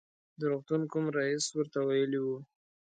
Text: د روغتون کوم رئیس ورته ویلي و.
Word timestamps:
د 0.39 0.41
روغتون 0.51 0.81
کوم 0.91 1.05
رئیس 1.17 1.45
ورته 1.57 1.79
ویلي 1.87 2.19
و. 2.23 2.27